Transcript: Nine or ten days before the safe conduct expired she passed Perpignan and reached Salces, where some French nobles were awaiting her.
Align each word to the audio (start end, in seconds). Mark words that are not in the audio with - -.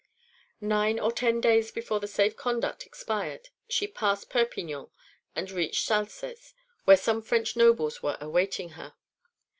Nine 0.65 0.97
or 0.99 1.11
ten 1.11 1.39
days 1.41 1.69
before 1.69 1.99
the 1.99 2.07
safe 2.07 2.35
conduct 2.35 2.87
expired 2.87 3.49
she 3.69 3.85
passed 3.87 4.31
Perpignan 4.31 4.89
and 5.35 5.51
reached 5.51 5.85
Salces, 5.85 6.55
where 6.85 6.97
some 6.97 7.21
French 7.21 7.55
nobles 7.55 8.01
were 8.01 8.17
awaiting 8.19 8.69
her. 8.69 8.95